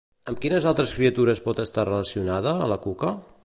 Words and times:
Amb 0.31 0.39
quines 0.45 0.65
altres 0.71 0.93
criatures 1.01 1.43
pot 1.49 1.61
estar 1.67 1.87
relacionada, 1.91 2.57
la 2.75 2.83
Cuca? 2.87 3.17